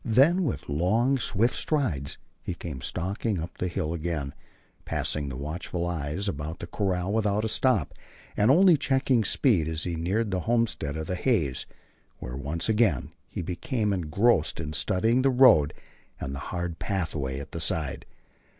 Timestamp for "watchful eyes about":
5.37-6.57